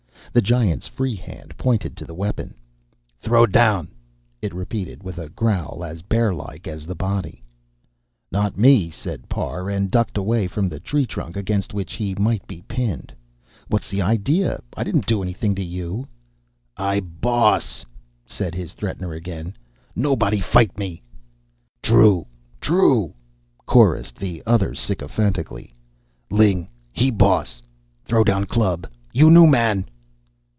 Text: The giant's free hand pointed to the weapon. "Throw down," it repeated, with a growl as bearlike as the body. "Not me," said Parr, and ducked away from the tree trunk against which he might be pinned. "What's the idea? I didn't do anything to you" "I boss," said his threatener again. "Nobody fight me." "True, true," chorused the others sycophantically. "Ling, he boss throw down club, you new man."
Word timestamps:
The 0.33 0.41
giant's 0.41 0.87
free 0.87 1.15
hand 1.17 1.57
pointed 1.57 1.97
to 1.97 2.05
the 2.05 2.13
weapon. 2.15 2.53
"Throw 3.19 3.45
down," 3.45 3.89
it 4.41 4.53
repeated, 4.53 5.03
with 5.03 5.17
a 5.17 5.27
growl 5.27 5.83
as 5.83 6.01
bearlike 6.03 6.69
as 6.69 6.85
the 6.85 6.95
body. 6.95 7.43
"Not 8.31 8.57
me," 8.57 8.89
said 8.89 9.27
Parr, 9.27 9.69
and 9.69 9.91
ducked 9.91 10.17
away 10.17 10.47
from 10.47 10.69
the 10.69 10.79
tree 10.79 11.05
trunk 11.05 11.35
against 11.35 11.73
which 11.73 11.91
he 11.95 12.15
might 12.15 12.47
be 12.47 12.61
pinned. 12.61 13.11
"What's 13.67 13.89
the 13.91 14.01
idea? 14.01 14.61
I 14.77 14.85
didn't 14.85 15.05
do 15.05 15.21
anything 15.21 15.53
to 15.55 15.63
you" 15.65 16.07
"I 16.93 17.01
boss," 17.01 17.85
said 18.25 18.55
his 18.55 18.71
threatener 18.71 19.11
again. 19.11 19.57
"Nobody 19.97 20.39
fight 20.39 20.79
me." 20.79 21.01
"True, 21.83 22.25
true," 22.61 23.13
chorused 23.65 24.15
the 24.15 24.41
others 24.45 24.79
sycophantically. 24.79 25.73
"Ling, 26.29 26.69
he 26.93 27.11
boss 27.11 27.61
throw 28.05 28.23
down 28.23 28.45
club, 28.45 28.87
you 29.11 29.29
new 29.29 29.45
man." 29.45 29.87